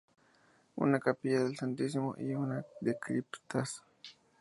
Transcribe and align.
Una 0.77 0.99
capilla 0.99 1.41
del 1.43 1.55
santísimo 1.57 2.15
y 2.17 2.33
una 2.33 2.65
de 2.79 2.97
criptas. 2.97 3.83